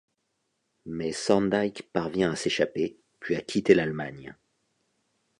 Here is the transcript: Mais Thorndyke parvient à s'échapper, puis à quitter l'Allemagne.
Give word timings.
Mais 0.87 1.11
Thorndyke 1.13 1.91
parvient 1.93 2.31
à 2.31 2.35
s'échapper, 2.35 2.97
puis 3.19 3.35
à 3.35 3.41
quitter 3.41 3.75
l'Allemagne. 3.75 4.33